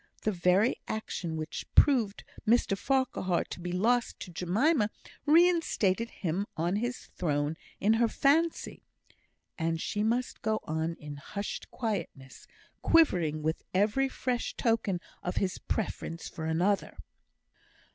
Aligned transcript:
The 0.23 0.31
very 0.31 0.77
action 0.87 1.37
which 1.37 1.67
proved 1.75 2.23
Mr 2.47 2.75
Farquhar 2.75 3.43
to 3.43 3.59
be 3.59 3.71
lost 3.71 4.19
to 4.21 4.31
Jemima 4.31 4.89
reinstated 5.27 6.09
him 6.09 6.47
on 6.57 6.77
his 6.77 7.11
throne 7.15 7.55
in 7.79 7.93
her 8.01 8.07
fancy. 8.07 8.81
And 9.59 9.79
she 9.79 10.01
must 10.01 10.41
go 10.41 10.59
on 10.63 10.95
in 10.95 11.17
hushed 11.17 11.69
quietness, 11.69 12.47
quivering 12.81 13.43
with 13.43 13.63
every 13.75 14.09
fresh 14.09 14.55
token 14.55 14.99
of 15.21 15.35
his 15.35 15.59
preference 15.59 16.27
for 16.27 16.45
another! 16.45 16.97